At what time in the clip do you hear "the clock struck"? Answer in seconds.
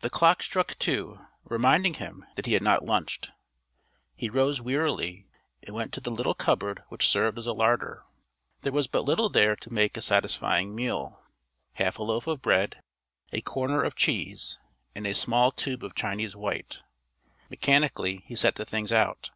0.00-0.74